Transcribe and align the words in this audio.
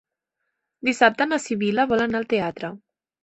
Dissabte 0.87 1.27
na 1.27 1.39
Sibil·la 1.45 1.85
vol 1.93 2.03
anar 2.07 2.21
al 2.21 2.27
teatre. 2.35 2.73